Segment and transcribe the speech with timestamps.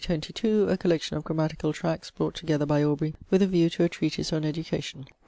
[0.03, 3.87] 22, a collection of grammatical tracts, brought together by Aubrey with a view to a
[3.87, 5.07] treatise on education; MS.